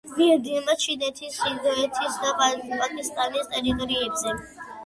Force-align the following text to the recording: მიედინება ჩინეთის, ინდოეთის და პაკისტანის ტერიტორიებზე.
მიედინება 0.11 0.75
ჩინეთის, 0.83 1.37
ინდოეთის 1.49 2.17
და 2.25 2.33
პაკისტანის 2.41 3.47
ტერიტორიებზე. 3.53 4.35